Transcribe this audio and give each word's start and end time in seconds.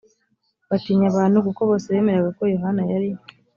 batinya 0.69 1.05
abantu 1.11 1.37
kuko 1.45 1.61
bose 1.69 1.85
bemeraga 1.93 2.29
ko 2.37 2.43
yohana 2.53 2.81
yari 2.91 3.09